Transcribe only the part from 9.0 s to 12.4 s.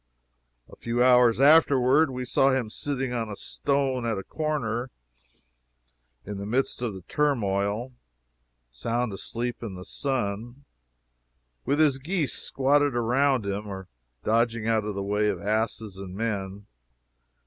asleep in the sun, with his geese